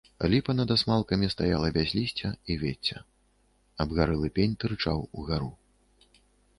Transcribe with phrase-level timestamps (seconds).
[0.33, 2.97] Ліпа над асмалкамі стаяла без лісця і вецця,
[3.87, 5.51] абгарэлы пень тырчаў угару.